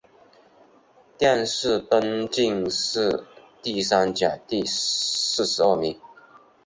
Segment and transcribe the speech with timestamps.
[1.19, 3.23] 殿试登进士
[3.61, 6.01] 第三甲第四十二名。